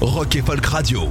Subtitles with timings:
[0.00, 1.08] Rock et Folk Radio.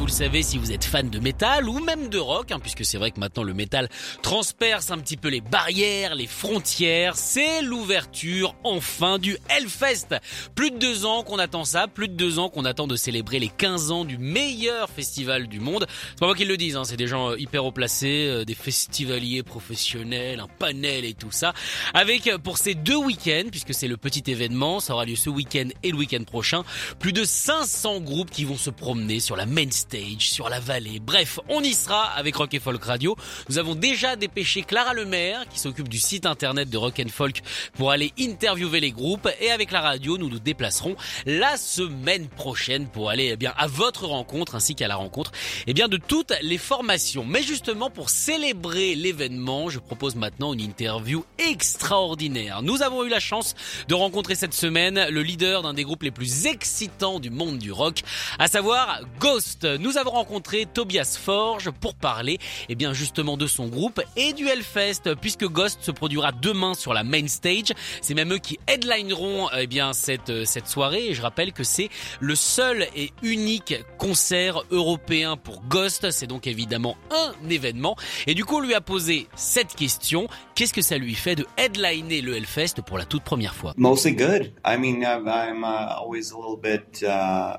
[0.00, 2.86] Vous le savez si vous êtes fan de métal ou même de rock, hein, puisque
[2.86, 3.90] c'est vrai que maintenant le métal
[4.22, 7.16] transperce un petit peu les barrières, les frontières.
[7.16, 10.18] C'est l'ouverture enfin du Hellfest.
[10.54, 13.38] Plus de deux ans qu'on attend ça, plus de deux ans qu'on attend de célébrer
[13.40, 15.86] les 15 ans du meilleur festival du monde.
[16.12, 18.46] C'est pas moi qui le dis, hein, c'est des gens euh, hyper haut placés, euh,
[18.46, 21.52] des festivaliers professionnels, un panel et tout ça.
[21.92, 25.28] Avec euh, pour ces deux week-ends, puisque c'est le petit événement, ça aura lieu ce
[25.28, 26.64] week-end et le week-end prochain,
[26.98, 31.00] plus de 500 groupes qui vont se promener sur la main stage, sur la vallée.
[31.00, 33.16] Bref, on y sera avec Rock and Folk Radio.
[33.48, 37.42] Nous avons déjà dépêché Clara Lemaire, qui s'occupe du site internet de Rock and Folk,
[37.74, 39.28] pour aller interviewer les groupes.
[39.40, 40.94] Et avec la radio, nous nous déplacerons
[41.26, 45.32] la semaine prochaine pour aller eh bien à votre rencontre ainsi qu'à la rencontre
[45.66, 47.24] eh bien de toutes les formations.
[47.24, 52.62] Mais justement pour célébrer l'événement, je propose maintenant une interview extraordinaire.
[52.62, 53.56] Nous avons eu la chance
[53.88, 57.72] de rencontrer cette semaine le leader d'un des groupes les plus excitants du monde du
[57.72, 58.02] rock,
[58.38, 63.66] à savoir Ghost nous avons rencontré Tobias Forge pour parler eh bien justement de son
[63.66, 67.72] groupe et du Hellfest puisque Ghost se produira demain sur la main stage.
[68.02, 71.08] C'est même eux qui headlineront eh bien cette cette soirée.
[71.08, 71.88] Et je rappelle que c'est
[72.20, 77.96] le seul et unique concert européen pour Ghost, c'est donc évidemment un événement.
[78.26, 81.46] Et du coup on lui a posé cette question, qu'est-ce que ça lui fait de
[81.56, 83.72] headliner le Hellfest pour la toute première fois?
[83.76, 84.52] Mostly good.
[84.64, 87.56] I mean, I'm, I'm uh, always a little bit uh,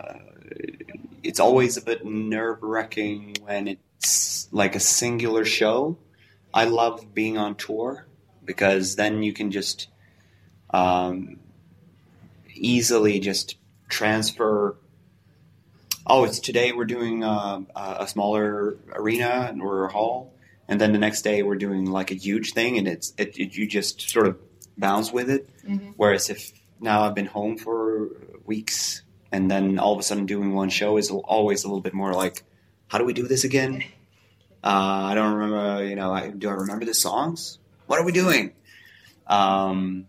[1.23, 5.97] it's always a bit nerve wracking when it's like a singular show.
[6.53, 8.05] I love being on tour
[8.43, 9.87] because then you can just
[10.71, 11.39] um,
[12.53, 13.55] easily just
[13.89, 14.75] transfer.
[16.05, 20.33] Oh, it's today we're doing uh, a smaller arena or a hall,
[20.67, 23.55] and then the next day we're doing like a huge thing, and it's it, it
[23.55, 24.37] you just sort of
[24.77, 25.49] bounce with it.
[25.63, 25.91] Mm-hmm.
[25.95, 28.09] Whereas if now I've been home for
[28.45, 31.93] weeks and then all of a sudden doing one show is always a little bit
[31.93, 32.43] more like,
[32.87, 33.83] how do we do this again?
[34.63, 37.57] Uh, I don't remember, you know, I, do I remember the songs?
[37.87, 38.53] What are we doing?
[39.27, 40.07] Um,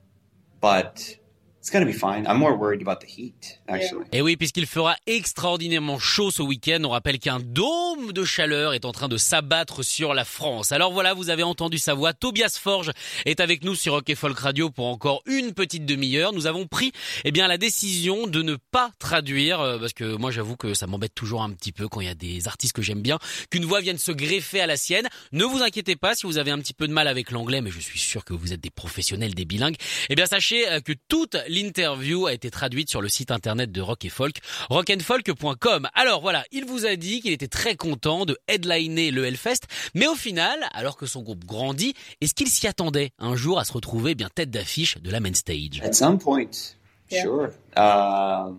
[0.60, 1.16] but
[1.62, 2.26] It's gonna be fine.
[2.26, 4.06] I'm more worried about the heat, actually.
[4.10, 8.84] Et oui, puisqu'il fera extraordinairement chaud ce week-end, on rappelle qu'un dôme de chaleur est
[8.84, 10.72] en train de s'abattre sur la France.
[10.72, 12.14] Alors voilà, vous avez entendu sa voix.
[12.14, 12.90] Tobias Forge
[13.26, 16.32] est avec nous sur Rock Folk Radio pour encore une petite demi-heure.
[16.32, 16.90] Nous avons pris,
[17.24, 20.88] eh bien, la décision de ne pas traduire, euh, parce que moi, j'avoue que ça
[20.88, 23.20] m'embête toujours un petit peu quand il y a des artistes que j'aime bien,
[23.52, 25.08] qu'une voix vienne se greffer à la sienne.
[25.30, 27.70] Ne vous inquiétez pas si vous avez un petit peu de mal avec l'anglais, mais
[27.70, 29.76] je suis sûr que vous êtes des professionnels, des bilingues.
[30.08, 33.82] Eh bien, sachez euh, que toute L'interview a été traduite sur le site internet de
[33.82, 34.38] Rock et Folk,
[34.70, 35.86] rockandfolk.com.
[35.92, 39.60] Alors voilà, il vous a dit qu'il était très content de headliner le Hellfest,
[39.94, 43.66] mais au final, alors que son groupe grandit, est-ce qu'il s'y attendait un jour à
[43.66, 45.82] se retrouver bien tête d'affiche de la main stage?
[45.82, 46.74] At some point,
[47.10, 47.50] sure.
[47.76, 48.54] Uh,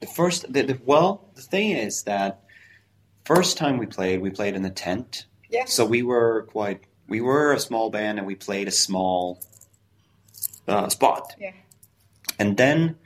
[0.00, 2.40] the first, the, the, well, the thing is that
[3.26, 5.26] first time we played, we played in the tent.
[5.50, 5.66] Yeah.
[5.66, 9.40] So we were quite, we were a small band and we played a small
[10.66, 11.34] uh, spot.
[11.38, 11.52] Yeah.
[12.40, 12.96] And then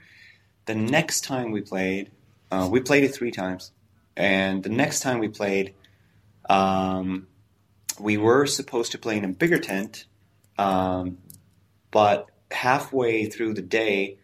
[0.65, 2.09] the next time we played,
[2.49, 3.73] uh, we played it three times.
[4.15, 5.75] And the next time we played,
[6.49, 7.27] um,
[7.99, 10.05] we were supposed to play in a bigger tent,
[10.57, 11.17] um,
[11.91, 14.19] but halfway through the day,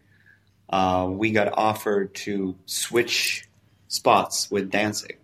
[0.70, 3.46] uh, we got offered to switch
[3.88, 5.18] spots with Danzig.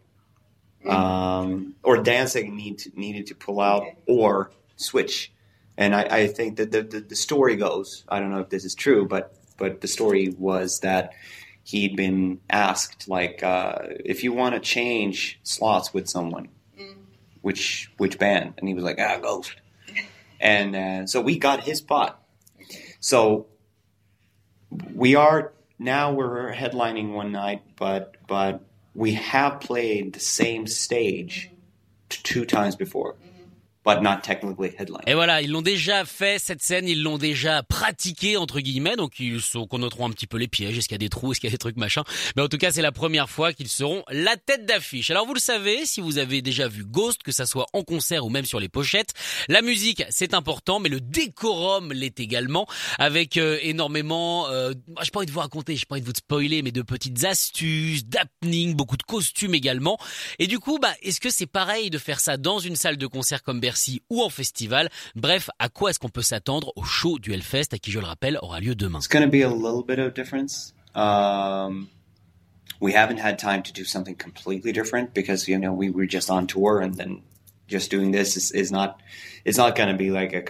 [0.84, 0.90] Mm-hmm.
[0.90, 5.32] Um, or Danzig need to, needed to pull out or switch.
[5.78, 8.64] And I, I think that the, the, the, story goes, I don't know if this
[8.64, 11.12] is true, but but the story was that
[11.64, 16.94] he'd been asked like uh, if you want to change slots with someone, mm.
[17.42, 19.54] which which band, and he was like ah Ghost,
[20.40, 22.22] and uh, so we got his spot.
[23.00, 23.46] So
[24.94, 28.62] we are now we're headlining one night, but but
[28.94, 32.22] we have played the same stage mm-hmm.
[32.22, 33.16] two times before.
[33.88, 35.00] But not technically headline.
[35.06, 39.18] Et voilà, ils l'ont déjà fait cette scène, ils l'ont déjà pratiqué entre guillemets, donc
[39.18, 41.40] ils sont connaîtront un petit peu les pièges, est-ce qu'il y a des trous, est-ce
[41.40, 42.04] qu'il y a des trucs machin.
[42.36, 45.10] Mais en tout cas, c'est la première fois qu'ils seront la tête d'affiche.
[45.10, 48.26] Alors vous le savez, si vous avez déjà vu Ghost, que ça soit en concert
[48.26, 49.14] ou même sur les pochettes,
[49.48, 52.66] la musique c'est important, mais le décorum l'est également,
[52.98, 54.50] avec euh, énormément.
[54.50, 56.82] Euh, j'ai pas envie de vous raconter, j'ai pas envie de vous spoiler, mais de
[56.82, 59.96] petites astuces, d'happening, beaucoup de costumes également.
[60.38, 63.06] Et du coup, bah, est-ce que c'est pareil de faire ça dans une salle de
[63.06, 63.77] concert comme Bercy
[64.10, 64.88] ou en festival.
[65.14, 68.06] Bref, à quoi est-ce qu'on peut s'attendre au show du Hellfest à qui, je le
[68.06, 70.74] rappelle, aura lieu demain It's going to be a little bit of difference.
[70.94, 71.88] Um,
[72.80, 76.30] we haven't had time to do something completely different because you know we were just
[76.30, 77.22] on tour and then
[77.66, 79.00] just doing this is, is not
[79.44, 80.42] it's not going to be like a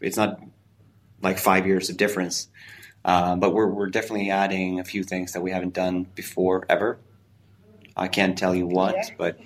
[0.00, 0.40] it's not
[1.22, 2.48] like five years of difference.
[3.04, 6.98] Uh, but we're we're definitely adding a few things that we haven't done before ever.
[7.96, 9.38] I can't tell you what, but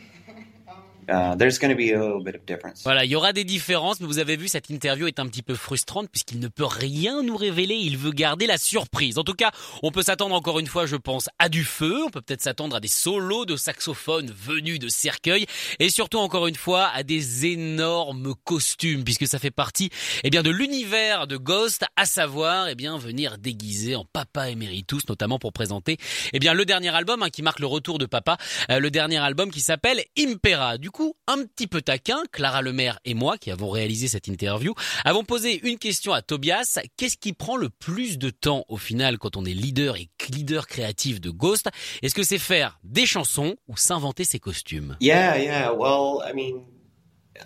[1.08, 2.82] Uh, there's going to be a little bit of difference.
[2.84, 5.42] Voilà, il y aura des différences, mais vous avez vu, cette interview est un petit
[5.42, 7.74] peu frustrante puisqu'il ne peut rien nous révéler.
[7.74, 9.18] Il veut garder la surprise.
[9.18, 9.50] En tout cas,
[9.82, 12.04] on peut s'attendre encore une fois, je pense, à du feu.
[12.04, 15.46] On peut peut-être s'attendre à des solos de saxophone venus de cercueil
[15.78, 19.90] et surtout encore une fois à des énormes costumes puisque ça fait partie,
[20.22, 25.08] eh bien, de l'univers de Ghost, à savoir, eh bien, venir déguisé en Papa Emeritus,
[25.08, 25.96] notamment pour présenter,
[26.32, 28.36] eh bien, le dernier album hein, qui marque le retour de Papa,
[28.70, 30.78] euh, le dernier album qui s'appelle Impera.
[30.78, 30.90] Du
[31.26, 34.75] un petit peu taquin, Clara Lemaire et moi, qui avons réalisé cette interview,
[35.05, 36.79] avons posé une question à Tobias.
[36.96, 40.67] Qu'est-ce qui prend le plus de temps au final quand on est leader et leader
[40.67, 41.69] créatif de Ghost?
[42.02, 44.96] Est-ce que c'est faire des chansons ou s'inventer ses costumes?
[45.00, 45.73] Yeah, yeah.
[45.73, 46.64] Well, I mean,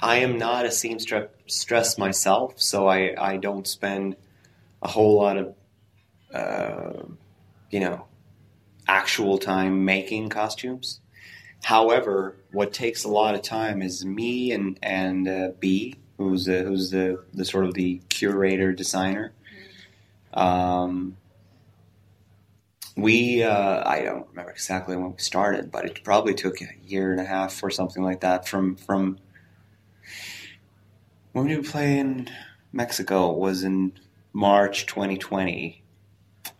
[0.01, 4.17] I am not a seamstress myself, so I, I don't spend
[4.83, 5.55] a whole lot of,
[6.35, 7.03] uh,
[7.71, 8.05] you know,
[8.87, 11.01] actual time making costumes.
[11.63, 16.63] However, what takes a lot of time is me and and uh, B, who's the,
[16.63, 19.33] who's the the sort of the curator designer.
[20.33, 21.17] Um,
[22.97, 27.13] we uh, I don't remember exactly when we started, but it probably took a year
[27.13, 29.19] and a half or something like that from from
[31.33, 32.29] when we play in
[32.73, 33.93] Mexico was in
[34.33, 35.83] March 2020,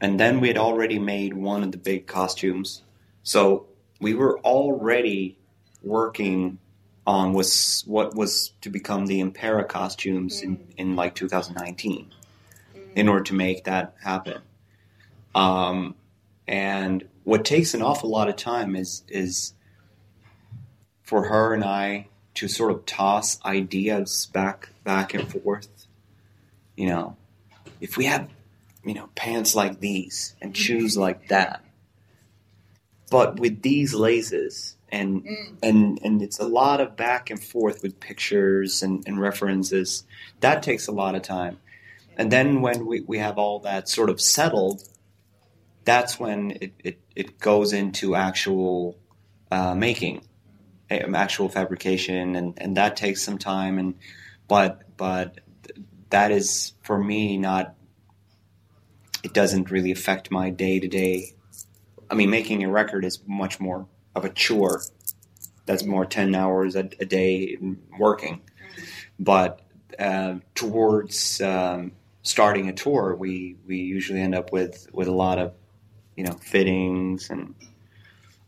[0.01, 2.83] and then we had already made one of the big costumes.
[3.23, 3.68] So
[4.01, 5.39] we were already
[5.83, 6.59] working
[7.07, 12.13] on was what was to become the Impera costumes in, in like 2019
[12.95, 14.43] in order to make that happen.
[15.35, 15.95] Um,
[16.47, 19.55] and what takes an awful lot of time is is
[21.03, 25.69] for her and I to sort of toss ideas back back and forth.
[26.77, 27.17] You know,
[27.81, 28.29] if we have
[28.85, 31.65] you know pants like these and shoes like that,
[33.11, 35.57] but with these lasers, and mm.
[35.63, 40.05] and and it's a lot of back and forth with pictures and, and references
[40.41, 41.59] that takes a lot of time
[42.17, 44.83] and then when we, we have all that sort of settled
[45.85, 48.99] that's when it, it, it goes into actual
[49.51, 50.23] uh, making
[50.91, 53.95] um, actual fabrication and, and that takes some time and
[54.47, 55.41] but but
[56.11, 57.75] that is for me not
[59.23, 61.35] it doesn't really affect my day to day
[62.11, 64.83] I mean, making a record is much more of a chore.
[65.67, 67.59] That's more ten hours a, a day
[67.99, 68.41] working.
[69.19, 69.61] But
[69.99, 75.39] uh, towards um, starting a tour, we we usually end up with with a lot
[75.39, 75.53] of
[76.17, 77.55] you know fittings and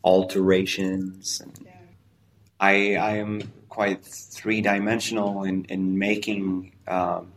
[0.04, 1.40] alterations.
[1.40, 1.68] And
[2.58, 7.32] I I am quite three dimensional in in making um,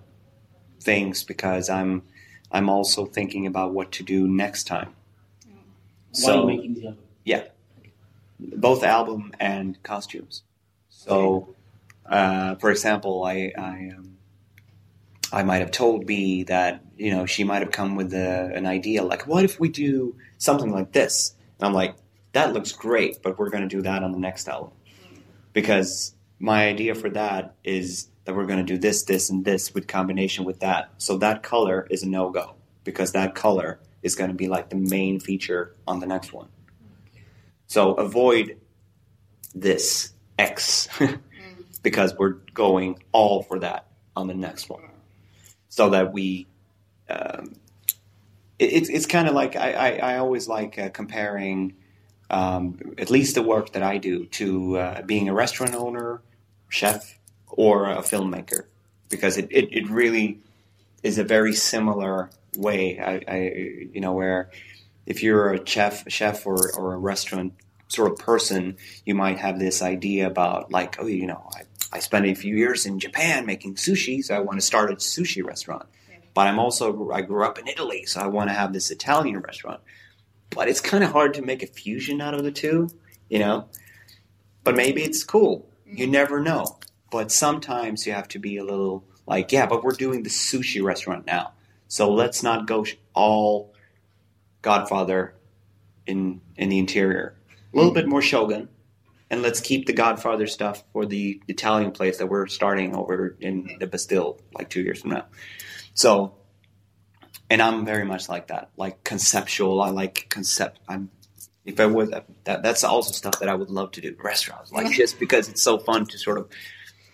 [0.79, 2.03] things because I'm
[2.51, 4.93] I'm also thinking about what to do next time.
[6.13, 7.03] So, making the album?
[7.25, 7.43] Yeah,
[8.39, 10.43] both album and costumes.
[10.89, 11.55] So,
[12.05, 14.17] uh, for example, I I, um,
[15.31, 18.65] I might have told B that you know she might have come with a, an
[18.65, 21.35] idea like, what if we do something like this?
[21.59, 21.95] And I'm like,
[22.33, 24.71] that looks great, but we're going to do that on the next album
[25.53, 29.73] because my idea for that is that we're going to do this, this, and this
[29.73, 30.91] with combination with that.
[30.97, 34.69] So that color is a no go because that color is going to be like
[34.69, 36.49] the main feature on the next one.
[37.67, 38.59] So avoid
[39.55, 40.89] this X
[41.83, 44.83] because we're going all for that on the next one.
[45.69, 46.47] So that we,
[47.09, 47.55] um,
[48.59, 51.75] it, it's, it's kind of like I, I, I, always like uh, comparing
[52.29, 56.21] um, at least the work that I do to uh, being a restaurant owner,
[56.69, 57.17] chef,
[57.47, 58.65] or a filmmaker
[59.09, 60.39] because it, it, it really
[61.03, 62.99] is a very similar way.
[62.99, 63.37] I, I,
[63.93, 64.49] you know, where
[65.05, 67.53] if you're a chef, chef or, or a restaurant
[67.89, 71.99] sort of person, you might have this idea about like, oh, you know, I, I
[71.99, 75.43] spent a few years in Japan making sushi, so I want to start a sushi
[75.43, 75.85] restaurant.
[76.33, 79.39] But I'm also I grew up in Italy, so I want to have this Italian
[79.39, 79.81] restaurant.
[80.49, 82.89] But it's kind of hard to make a fusion out of the two,
[83.29, 83.67] you know.
[84.63, 85.69] But maybe it's cool.
[85.85, 86.11] You mm-hmm.
[86.11, 86.79] never know.
[87.11, 90.83] But sometimes you have to be a little like, yeah, but we're doing the sushi
[90.83, 91.53] restaurant now,
[91.87, 93.73] so let's not go all
[94.61, 95.35] Godfather
[96.05, 97.35] in in the interior.
[97.73, 98.69] A little bit more Shogun,
[99.29, 103.77] and let's keep the Godfather stuff for the Italian place that we're starting over in
[103.79, 105.25] the Bastille like two years from now.
[105.93, 106.35] So,
[107.49, 109.81] and I'm very much like that, like conceptual.
[109.81, 110.79] I like concept.
[110.87, 111.09] I'm
[111.65, 114.91] if I was that, that's also stuff that I would love to do restaurants, like
[114.95, 116.49] just because it's so fun to sort of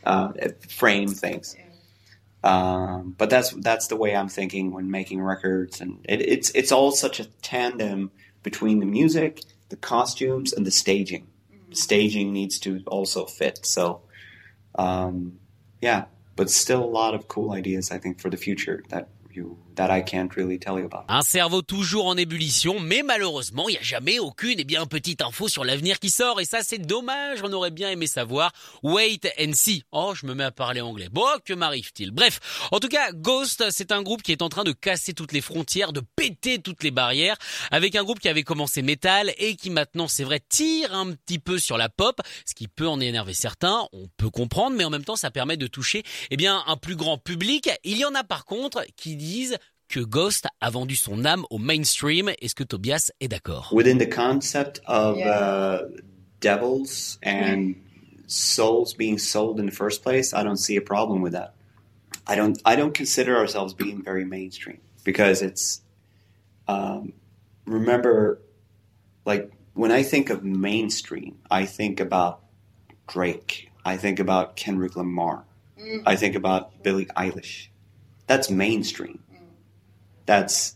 [0.03, 0.31] uh,
[0.67, 1.55] frame things.
[2.43, 6.71] Um, but that's that's the way I'm thinking when making records, and it, it's it's
[6.71, 8.11] all such a tandem
[8.43, 11.27] between the music, the costumes, and the staging.
[11.69, 13.65] The staging needs to also fit.
[13.65, 14.01] So,
[14.75, 15.39] um,
[15.81, 16.05] yeah,
[16.35, 19.09] but still a lot of cool ideas, I think, for the future that
[19.79, 21.05] that I can't really tell you about.
[21.07, 25.21] Un cerveau toujours en ébullition, mais malheureusement, il n'y a jamais aucune et bien petite
[25.21, 28.51] info sur l'avenir qui sort, et ça c'est dommage, on aurait bien aimé savoir.
[28.83, 29.83] Wait and see.
[29.91, 31.07] Oh, je me mets à parler anglais.
[31.09, 32.11] Bon, que m'arrive-t-il?
[32.11, 32.39] Bref,
[32.71, 35.41] en tout cas, Ghost, c'est un groupe qui est en train de casser toutes les
[35.41, 37.37] frontières, de péter toutes les barrières,
[37.71, 41.39] avec un groupe qui avait commencé métal et qui maintenant, c'est vrai, tire un petit
[41.39, 44.89] peu sur la pop, ce qui peut en énerver certains, on peut comprendre, mais en
[44.89, 47.69] même temps, ça permet de toucher, eh bien, un plus grand public.
[47.85, 49.57] Il y en a par contre qui disent
[49.89, 52.29] que Ghost a vendu son âme au mainstream.
[52.41, 53.69] Est-ce que Tobias est d'accord?
[53.73, 55.85] Within the concept of uh,
[56.39, 57.75] devils and
[58.27, 61.55] souls being sold in the first place, I don't see a problem with that.
[62.27, 62.61] I don't.
[62.63, 65.81] I don't consider ourselves being very mainstream because it's.
[66.67, 67.13] Um,
[67.65, 68.39] remember,
[69.25, 72.41] like when I think of mainstream, I think about
[73.07, 73.71] Drake.
[73.83, 75.45] I think about Kendrick Lamar.
[75.81, 76.03] Mm.
[76.05, 77.69] I think about Billie Eilish.
[78.27, 79.23] That's mainstream
[80.29, 80.75] that's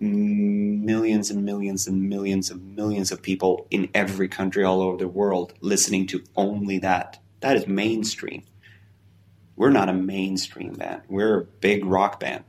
[0.00, 5.08] millions and millions and millions of millions of people in every country all over the
[5.08, 7.18] world listening to only that.
[7.40, 8.42] That is mainstream.
[9.56, 11.04] We're not a mainstream band.
[11.08, 12.44] We're a big rock band.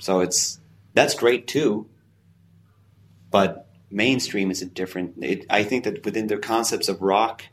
[0.00, 0.58] So it's
[0.94, 1.86] that's great too.
[3.30, 5.22] But mainstream is a different.
[5.22, 7.44] It, I think that within the concepts of rock,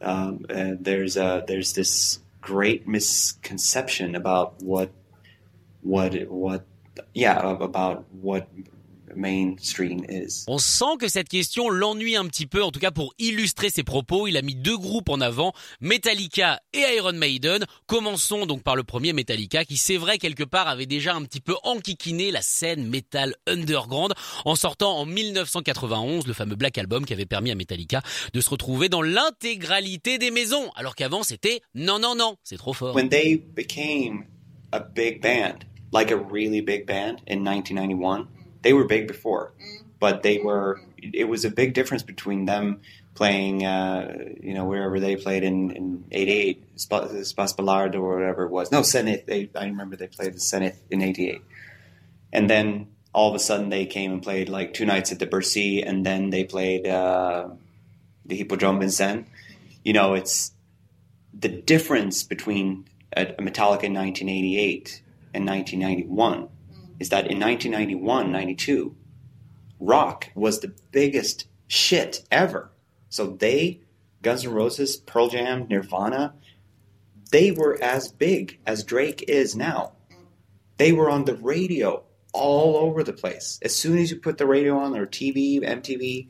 [0.00, 4.90] um, uh, there's a, there's this great misconception about what
[5.82, 6.60] what what
[7.14, 8.46] yeah about what
[9.16, 10.44] mainstream is.
[10.46, 13.82] On sent que cette question l'ennuie un petit peu, en tout cas pour illustrer ses
[13.82, 17.64] propos, il a mis deux groupes en avant, Metallica et Iron Maiden.
[17.86, 21.40] Commençons donc par le premier Metallica, qui c'est vrai quelque part avait déjà un petit
[21.40, 27.12] peu enquiquiné la scène metal underground en sortant en 1991 le fameux Black Album qui
[27.12, 31.98] avait permis à Metallica de se retrouver dans l'intégralité des maisons, alors qu'avant c'était non
[31.98, 32.94] non non, c'est trop fort.
[32.94, 34.24] When they became
[34.72, 38.26] a big band, like a really big band in 1991.
[38.62, 39.52] They were big before,
[40.00, 40.80] but they were.
[40.98, 42.80] It was a big difference between them
[43.14, 48.50] playing, uh, you know, wherever they played in, in 88, Spas Ballard or whatever it
[48.50, 48.72] was.
[48.72, 49.26] No, Zenith.
[49.26, 51.42] They, I remember they played the Zenith in 88.
[52.32, 55.26] And then all of a sudden they came and played like two nights at the
[55.26, 57.48] Bercy, and then they played uh,
[58.24, 59.26] the Hippodrome Vincennes.
[59.84, 60.52] You know, it's
[61.34, 65.02] the difference between a Metallica in 1988
[65.34, 66.48] in 1991
[66.98, 68.94] is that in 1991, 92,
[69.80, 72.70] rock was the biggest shit ever.
[73.08, 73.80] So they,
[74.22, 76.34] Guns N' Roses, Pearl Jam, Nirvana,
[77.30, 79.92] they were as big as Drake is now.
[80.76, 83.58] They were on the radio all over the place.
[83.62, 86.28] As soon as you put the radio on or TV, MTV,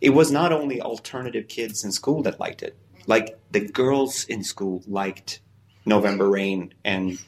[0.00, 2.76] it was not only alternative kids in school that liked it.
[3.06, 5.40] Like the girls in school liked
[5.84, 7.18] November Rain and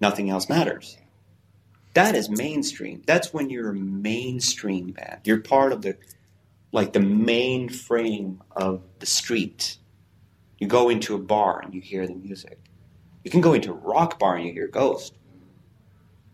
[0.00, 0.96] nothing else matters.
[1.94, 3.02] That is mainstream.
[3.06, 5.20] That's when you're a mainstream band.
[5.24, 5.96] You're part of the
[6.72, 9.76] like the main frame of the street.
[10.58, 12.58] You go into a bar and you hear the music.
[13.24, 15.14] You can go into a rock bar and you hear Ghost.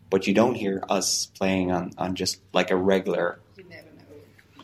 [0.09, 3.39] But you don't hear us playing on, on just like a regular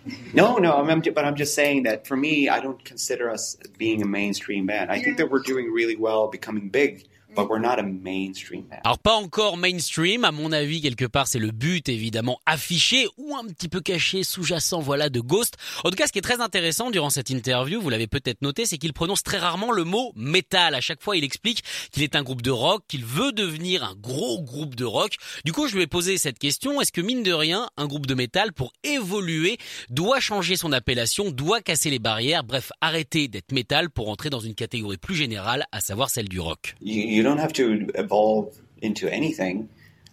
[0.34, 4.02] no, no, I'm, but I'm just saying that for me, I don't consider us being
[4.02, 4.92] a mainstream band.
[4.92, 8.82] I think that we're doing really well, becoming big but we're not a mainstream band.
[8.84, 13.36] Alors pas encore mainstream, à mon avis quelque part c'est le but évidemment affiché ou
[13.36, 15.56] un petit peu caché, sous-jacent voilà de Ghost.
[15.84, 18.66] En tout cas ce qui est très intéressant durant cette interview, vous l'avez peut-être noté,
[18.66, 20.76] c'est qu'il prononce très rarement le mot métal.
[20.76, 23.96] À chaque fois il explique qu'il est un groupe de rock, qu'il veut devenir un
[23.96, 25.16] gros groupe de rock.
[25.46, 28.06] Du coup je lui ai posé cette question, est-ce que mine de rien un groupe
[28.06, 29.58] de métal pour évoluer
[29.90, 34.40] doit changer son appellation, doit casser les barrières, bref arrêter d'être métal pour entrer dans
[34.40, 36.76] une catégorie plus générale, à savoir celle du rock.
[36.82, 39.70] you don't have to evolve into anything.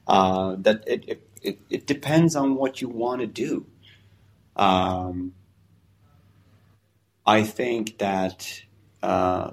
[0.06, 3.66] Uh, that it, it, it depends on what you want to do.
[4.56, 5.34] Um,
[7.26, 8.62] I think that
[9.02, 9.52] uh,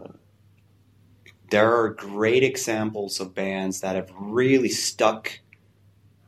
[1.49, 5.39] there are great examples of bands that have really stuck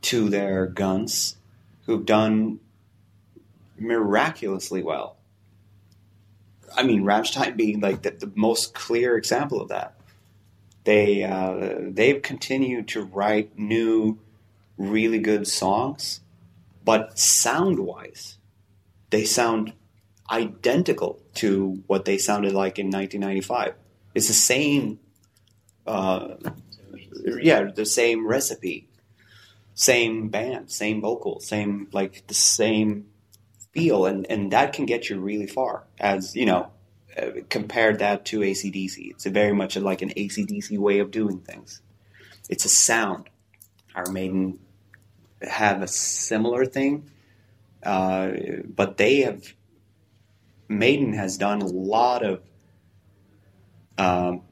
[0.02, 1.36] to their guns,
[1.86, 2.60] who've done
[3.78, 5.16] miraculously well.
[6.74, 9.99] I mean, Rammstein being like the, the most clear example of that
[10.90, 14.18] they uh, they've continued to write new,
[14.76, 16.20] really good songs,
[16.84, 18.38] but sound wise,
[19.10, 19.72] they sound
[20.28, 23.74] identical to what they sounded like in 1995.
[24.16, 24.98] It's the same,
[25.86, 26.34] uh,
[27.40, 28.88] yeah, the same recipe,
[29.74, 33.06] same band, same vocal, same like the same
[33.72, 35.84] feel, and and that can get you really far.
[36.00, 36.72] As you know,
[37.20, 39.10] uh, compared that to ACDC.
[39.10, 41.80] It's very much like an ACDC way of doing things.
[42.48, 43.28] It's a sound.
[43.94, 44.58] Iron Maiden
[45.42, 47.10] have a similar thing,
[47.82, 48.30] uh,
[48.66, 49.54] but they have.
[50.68, 52.42] Maiden has done a lot of
[53.98, 54.42] um,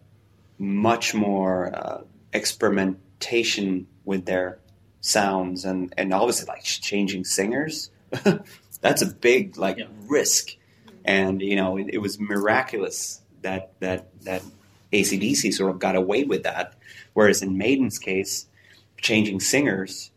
[0.59, 4.59] much more uh, experimentation with their
[5.01, 7.91] sounds and, and obviously like changing singers.
[8.81, 9.87] That's a big like yeah.
[10.09, 10.57] risk
[11.09, 14.43] and you know it, it, was miraculous that that that
[14.93, 16.75] ACDC sort of got away with that,
[17.15, 18.47] whereas in Maiden's case,
[18.99, 20.11] changing singers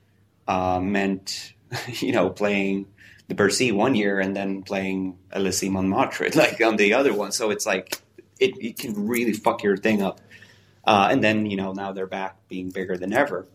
[0.47, 1.53] uh, meant
[1.99, 2.85] you know playing
[3.29, 7.31] the Bercy one year and then playing Elysée Montmartre like on the other one.
[7.31, 8.01] So it's like
[8.39, 10.19] it, it can really fuck your thing up.
[10.83, 13.47] Uh, and then you know now they're back being bigger than ever.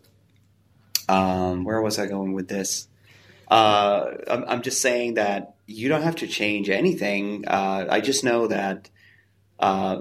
[1.09, 2.88] Um, where was I going with this?
[3.49, 7.45] Uh, I'm, I'm, just saying that you don't have to change anything.
[7.47, 8.91] Uh, I just know that
[9.61, 10.00] uh,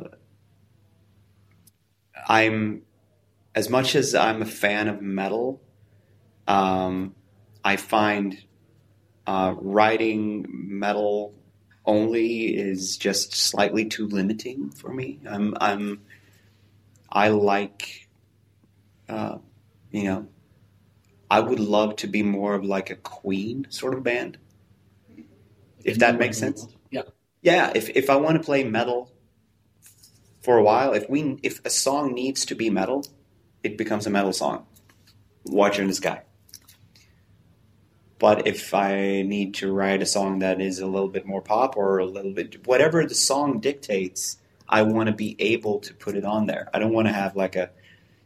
[2.28, 2.82] I'm,
[3.54, 5.62] as much as I'm a fan of metal,
[6.48, 7.14] um,
[7.64, 8.44] I find
[9.28, 11.36] uh, writing metal
[11.86, 15.20] only is just slightly too limiting for me.
[15.30, 16.02] I'm, I'm
[17.16, 18.10] I like,
[19.08, 19.38] uh,
[19.92, 20.28] you know,
[21.30, 24.38] I would love to be more of like a Queen sort of band,
[25.84, 26.68] if that makes sense.
[26.92, 27.04] Yeah.
[27.42, 27.72] Yeah.
[27.76, 29.12] If if I want to play metal
[30.42, 33.06] for a while, if we if a song needs to be metal,
[33.64, 34.66] it becomes a metal song.
[35.46, 36.22] Watcher in the Sky.
[38.18, 41.76] But if I need to write a song that is a little bit more pop
[41.76, 44.38] or a little bit whatever the song dictates,
[44.70, 46.70] I want to be able to put it on there.
[46.74, 47.72] I don't want to have like a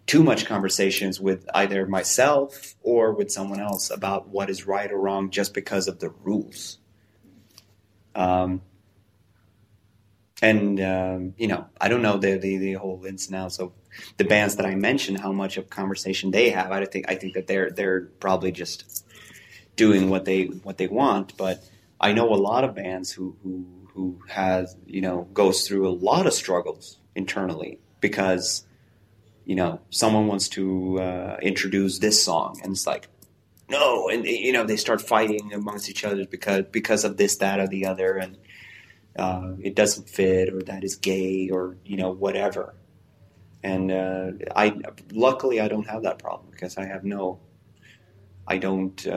[0.09, 4.99] too much conversations with either myself or with someone else about what is right or
[4.99, 6.79] wrong just because of the rules.
[8.15, 8.63] Um,
[10.41, 13.71] and um, you know, I don't know the, the the whole ins and outs of
[14.17, 16.71] the bands that I mentioned, how much of conversation they have.
[16.71, 19.05] I think I think that they're they're probably just
[19.75, 21.37] doing what they what they want.
[21.37, 21.63] But
[22.01, 25.93] I know a lot of bands who who who has you know goes through a
[25.93, 28.65] lot of struggles internally because
[29.49, 33.07] you know, someone wants to uh, introduce this song, and it's like,
[33.67, 37.59] no, and you know, they start fighting amongst each other because because of this, that,
[37.59, 38.37] or the other, and
[39.17, 42.75] uh, it doesn't fit, or that is gay, or you know, whatever.
[43.63, 44.79] And uh, I,
[45.11, 47.39] luckily, I don't have that problem because I have no,
[48.47, 49.07] I don't.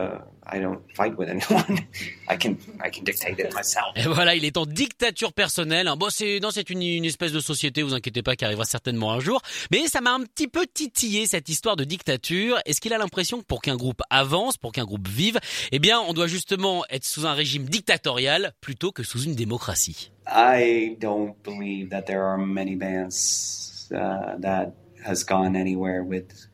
[0.44, 1.78] I don't fight with anyone.
[2.28, 3.94] I can, I can dictate it myself.
[3.94, 5.88] Et voilà, il est en dictature personnelle.
[5.96, 9.12] Bon, c'est, non, c'est une, une, espèce de société, vous inquiétez pas, qui arrivera certainement
[9.12, 9.40] un jour.
[9.70, 12.58] Mais ça m'a un petit peu titillé, cette histoire de dictature.
[12.66, 15.38] Est-ce qu'il a l'impression que pour qu'un groupe avance, pour qu'un groupe vive,
[15.70, 20.10] eh bien, on doit justement être sous un régime dictatorial plutôt que sous une démocratie?
[20.26, 24.72] I don't believe that there are many bands uh, that
[25.04, 26.48] has gone anywhere with,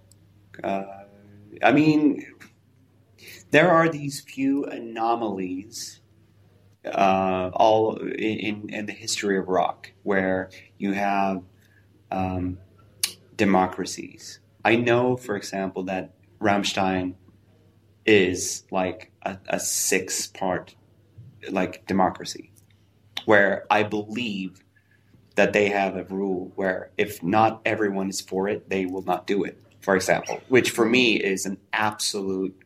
[0.63, 0.83] uh,
[1.63, 2.23] I mean,
[3.51, 6.01] there are these few anomalies
[6.85, 11.43] uh, all in, in the history of rock where you have
[12.11, 12.59] um,
[13.37, 14.41] democracies.
[14.65, 17.15] I know, for example, that Rammstein
[18.07, 20.75] is like a, a six part
[21.51, 22.53] like democracy
[23.27, 24.63] where I believe
[25.35, 29.27] that they have a rule where if not everyone is for it, they will not
[29.27, 29.63] do it.
[29.81, 32.59] For example, which for me is an absolute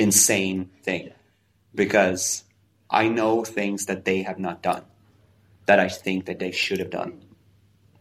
[0.00, 1.12] insane thing
[1.74, 2.44] because
[2.88, 4.84] I know things that they have not done
[5.66, 7.22] that I think that they should have done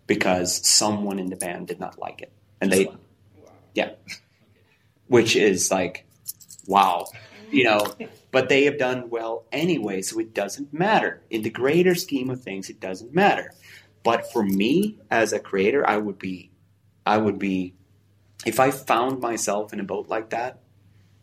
[0.07, 2.31] because someone in the band did not like it.
[2.61, 2.89] And they,
[3.75, 3.91] yeah,
[5.07, 6.07] which is like,
[6.65, 7.07] wow,
[7.51, 7.85] you know,
[8.31, 11.21] but they have done well anyway, so it doesn't matter.
[11.29, 13.51] In the greater scheme of things, it doesn't matter.
[14.03, 16.51] But for me as a creator, I would be,
[17.05, 17.75] I would be,
[18.45, 20.59] if I found myself in a boat like that,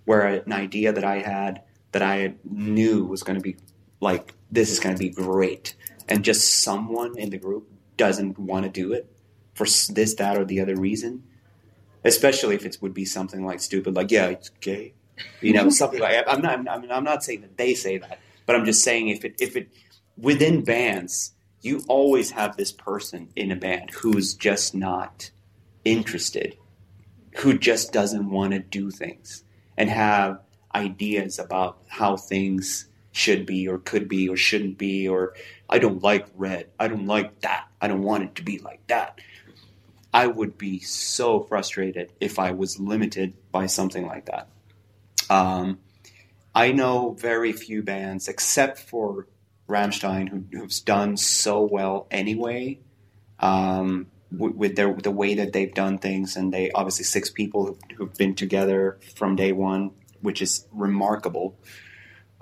[0.06, 3.56] where an idea that I had that I knew was going to be
[4.00, 5.74] like, this is going to be great,
[6.08, 9.10] and just someone in the group doesn't want to do it
[9.54, 11.24] for this, that, or the other reason,
[12.04, 14.94] especially if it would be something like stupid, like, yeah, it's gay,
[15.40, 18.54] you know, something like I'm not, I'm, I'm not saying that they say that, but
[18.54, 19.68] I'm just saying if it, if it,
[20.16, 25.30] within bands, you always have this person in a band who's just not
[25.84, 26.56] interested,
[27.38, 29.42] who just doesn't want to do things
[29.76, 30.40] and have
[30.74, 35.34] ideas about how things should be or could be or shouldn't be or
[35.68, 36.68] I don't like red.
[36.78, 37.66] I don't like that.
[37.80, 39.20] I don't want it to be like that.
[40.12, 44.48] I would be so frustrated if I was limited by something like that.
[45.28, 45.78] Um,
[46.54, 49.26] I know very few bands, except for
[49.68, 52.78] Rammstein, who, who's done so well anyway,
[53.40, 58.14] um, with, their the way that they've done things, and they obviously six people who've
[58.14, 61.56] been together from day one, which is remarkable.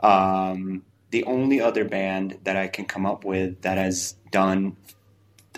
[0.03, 4.77] Um, the only other band that I can come up with that has done,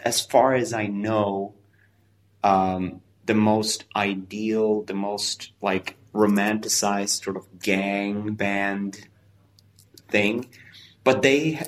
[0.05, 1.55] as far as I know,
[2.45, 9.09] um, the most ideal, the most like romanticized sort of gang band
[10.09, 10.49] thing,
[11.05, 11.61] but they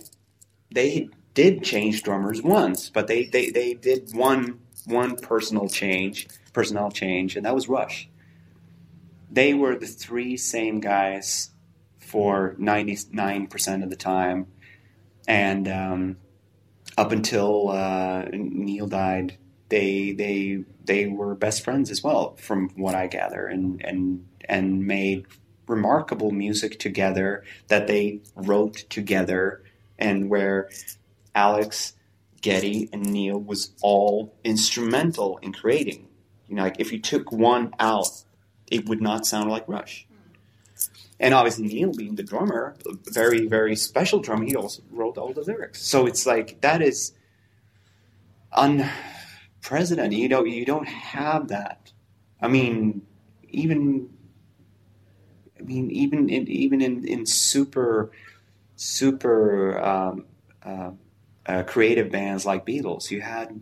[0.70, 6.90] they did change drummers once, but they they, they did one one personal change, personnel
[6.90, 8.08] change, and that was Rush.
[9.30, 11.50] They were the three same guys
[12.00, 14.48] for ninety nine percent of the time,
[15.28, 16.16] and um,
[16.96, 22.96] up until uh, Neil died, they they they were best friends as well, from what
[22.96, 25.26] I gather, and and and made
[25.68, 29.62] remarkable music together that they wrote together,
[30.00, 30.68] and where
[31.38, 31.92] Alex,
[32.40, 36.08] Geddy, and Neil was all instrumental in creating.
[36.48, 38.24] You know, like if you took one out,
[38.70, 40.06] it would not sound like Rush.
[41.20, 42.74] And obviously Neil being the drummer,
[43.20, 45.80] very, very special drummer, he also wrote all the lyrics.
[45.82, 47.12] So it's like that is
[48.52, 50.18] unprecedented.
[50.18, 51.92] You know, you don't have that.
[52.40, 53.02] I mean,
[53.48, 54.10] even
[55.58, 58.10] I mean, even in, even in, in super
[58.76, 60.24] super um,
[60.62, 60.90] uh,
[61.48, 63.60] uh, creative bands like Beatles, you had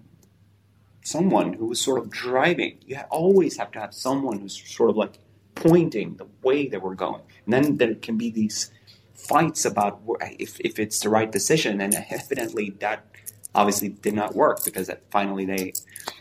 [1.03, 2.79] someone who was sort of driving.
[2.85, 5.19] You always have to have someone who's sort of like
[5.55, 8.73] pointing the way that we're going, and then there can be these
[9.15, 10.01] fights about
[10.39, 13.07] if, if it's the right decision, and evidently that
[13.55, 15.73] obviously did not work because finally they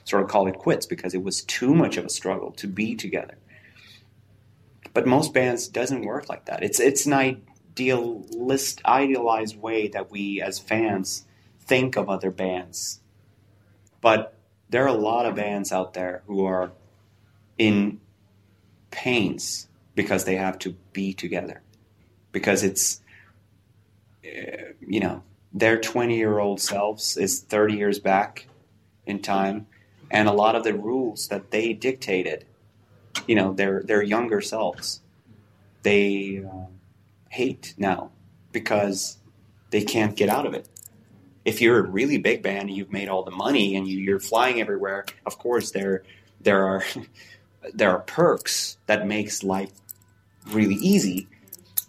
[0.06, 2.96] sort of called it quits because it was too much of a struggle to be
[2.96, 3.38] together.
[4.94, 6.64] But most bands doesn't work like that.
[6.64, 11.26] It's it's an idealist, idealized way that we as fans
[11.66, 13.00] think of other bands.
[14.02, 14.36] But
[14.70, 16.72] there are a lot of bands out there who are
[17.58, 18.00] in
[18.92, 21.62] pains because they have to be together.
[22.32, 23.02] Because it's,
[24.26, 25.24] uh, you know,
[25.54, 28.48] their 20 year old selves is 30 years back
[29.06, 29.68] in time.
[30.12, 32.46] And a lot of the rules that they dictated,
[33.28, 35.02] you know, their, their younger selves,
[35.84, 36.66] they uh,
[37.30, 38.12] hate now
[38.52, 39.18] because
[39.72, 40.68] they can't get out of it
[41.46, 44.20] if you're a really big band and you've made all the money and you, are
[44.20, 46.04] flying everywhere, of course there
[46.42, 46.84] there are
[47.74, 49.72] there are perks that makes life
[50.48, 51.28] really easy.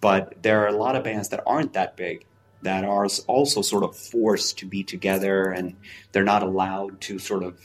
[0.00, 2.26] But there are a lot of bands that aren't that big
[2.62, 5.74] that are also sort of forced to be together and
[6.12, 7.58] they're not allowed to sort of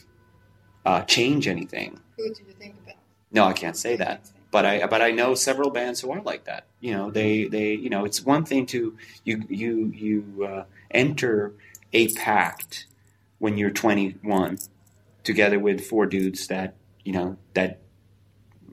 [0.86, 2.00] uh, change anything.
[2.18, 2.96] Who do you think about?
[3.32, 4.30] No, I can't say that.
[4.50, 6.66] But I but I know several bands who are like that.
[6.82, 11.54] You know, they they you know it's one thing to you you you uh, enter
[11.94, 12.88] a pact
[13.40, 14.58] when you're 21
[15.24, 17.82] together with four dudes that you know that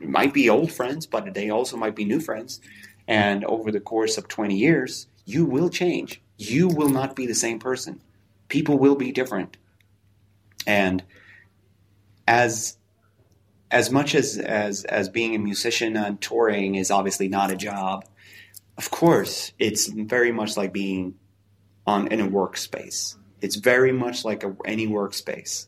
[0.00, 2.60] might be old friends but they also might be new friends.
[3.06, 6.22] And over the course of 20 years you will change.
[6.36, 8.00] You will not be the same person.
[8.48, 9.56] People will be different.
[10.66, 11.02] And
[12.26, 12.76] as
[13.70, 18.04] as much as as as being a musician and touring is obviously not a job
[18.76, 21.14] of course it's very much like being
[21.88, 23.16] on in a workspace.
[23.40, 25.66] It's very much like a, any workspace.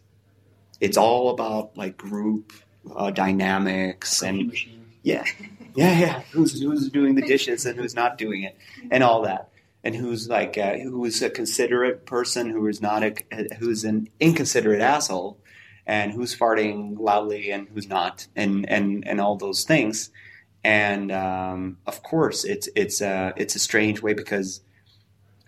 [0.81, 2.53] It's all about like group
[2.95, 4.53] uh, dynamics and
[5.03, 5.25] yeah,
[5.75, 6.21] yeah, yeah.
[6.33, 8.57] Who's who's doing the dishes and who's not doing it,
[8.91, 9.51] and all that,
[9.83, 13.15] and who's like uh, who's a considerate person, who is not a
[13.59, 15.39] who's an inconsiderate asshole,
[15.87, 20.11] and who's farting loudly and who's not, and and and all those things.
[20.63, 24.61] And um, of course, it's it's a it's a strange way because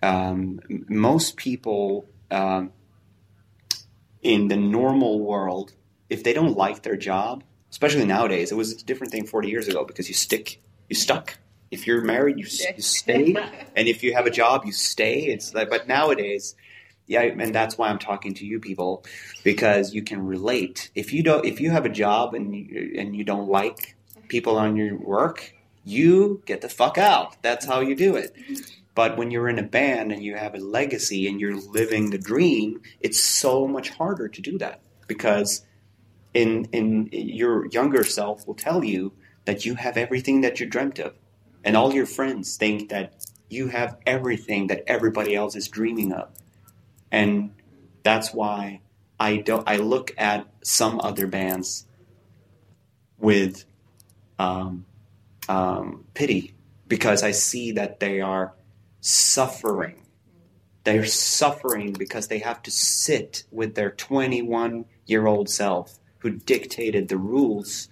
[0.03, 2.71] um, most people um,
[4.21, 5.73] in the normal world,
[6.09, 9.67] if they don't like their job, especially nowadays, it was a different thing 40 years
[9.67, 11.37] ago because you stick, you stuck.
[11.71, 13.35] If you're married, you, you stay,
[13.75, 15.21] and if you have a job, you stay.
[15.21, 16.55] It's like, but nowadays,
[17.07, 19.05] yeah, and that's why I'm talking to you people
[19.43, 20.91] because you can relate.
[20.93, 23.95] If you don't, if you have a job and you, and you don't like
[24.27, 27.41] people on your work, you get the fuck out.
[27.41, 28.35] That's how you do it.
[28.95, 32.17] But when you're in a band and you have a legacy and you're living the
[32.17, 35.65] dream, it's so much harder to do that because
[36.33, 39.13] in in your younger self will tell you
[39.45, 41.13] that you have everything that you dreamt of.
[41.63, 46.29] And all your friends think that you have everything that everybody else is dreaming of.
[47.11, 47.53] And
[48.03, 48.81] that's why
[49.19, 51.87] I don't I look at some other bands
[53.17, 53.65] with
[54.39, 54.85] um,
[55.47, 56.55] um, pity
[56.87, 58.53] because I see that they are
[59.03, 60.01] suffering.
[60.85, 67.09] They're suffering because they have to sit with their 21 year old self who dictated
[67.09, 67.89] the rules,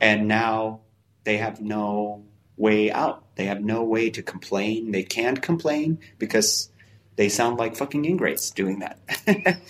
[0.00, 0.80] and now
[1.24, 2.24] they have no
[2.56, 3.24] way out.
[3.36, 4.90] They have no way to complain.
[4.90, 6.70] They can't complain because
[7.16, 8.98] they sound like fucking ingrates doing that.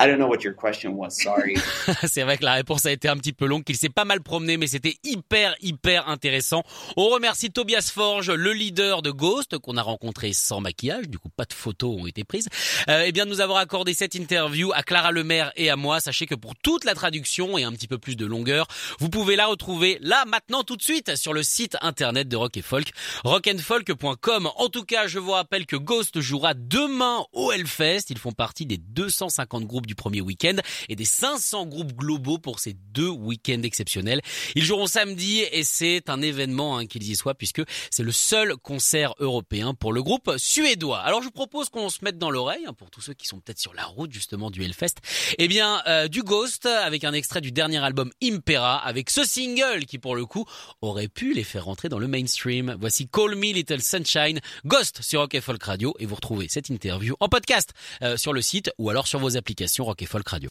[0.00, 1.10] I don't know what your question was.
[1.10, 1.56] Sorry.
[2.06, 4.22] c'est vrai que la réponse a été un petit peu longue, qu'il s'est pas mal
[4.22, 6.62] promené, mais c'était hyper, hyper intéressant.
[6.96, 11.08] On remercie Tobias Forge, le leader de Ghost, qu'on a rencontré sans maquillage.
[11.08, 12.48] Du coup, pas de photos ont été prises.
[12.88, 15.98] Euh, eh bien, nous avons accordé cette interview à Clara Lemaire et à moi.
[15.98, 18.68] Sachez que pour toute la traduction et un petit peu plus de longueur,
[19.00, 22.56] vous pouvez la retrouver là, maintenant, tout de suite, sur le site internet de Rock
[22.56, 22.92] et Folk,
[23.24, 24.48] rockandfolk.com.
[24.54, 28.10] En tout cas, je vous rappelle que Ghost jouera demain au Hellfest.
[28.10, 30.54] Ils font partie des 250 groupes du premier week-end
[30.88, 34.20] et des 500 groupes globaux pour ces deux week-ends exceptionnels.
[34.54, 38.56] Ils joueront samedi et c'est un événement hein, qu'ils y soient puisque c'est le seul
[38.56, 41.00] concert européen pour le groupe suédois.
[41.00, 43.40] Alors je vous propose qu'on se mette dans l'oreille hein, pour tous ceux qui sont
[43.40, 44.96] peut-être sur la route justement du Hellfest.
[45.38, 49.86] Eh bien euh, du Ghost avec un extrait du dernier album Impera avec ce single
[49.86, 50.44] qui pour le coup
[50.82, 52.76] aurait pu les faire rentrer dans le mainstream.
[52.78, 57.16] Voici Call Me Little Sunshine, Ghost sur Rock Folk Radio et vous retrouvez cette interview
[57.20, 57.72] en podcast
[58.02, 60.50] euh, sur le site ou alors sur vos applications Rock et Folk Radio.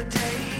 [0.00, 0.59] the day.